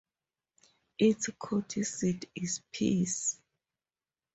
[0.97, 3.37] Its county seat is Pierce.